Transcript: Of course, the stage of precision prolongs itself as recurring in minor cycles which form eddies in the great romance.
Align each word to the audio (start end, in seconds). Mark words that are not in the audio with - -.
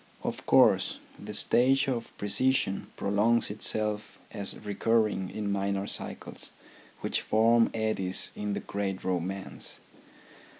Of 0.23 0.47
course, 0.47 0.97
the 1.23 1.31
stage 1.31 1.87
of 1.87 2.11
precision 2.17 2.87
prolongs 2.97 3.51
itself 3.51 4.17
as 4.31 4.57
recurring 4.57 5.29
in 5.29 5.51
minor 5.51 5.85
cycles 5.85 6.53
which 7.01 7.21
form 7.21 7.69
eddies 7.75 8.31
in 8.35 8.53
the 8.53 8.61
great 8.61 9.03
romance. 9.03 9.79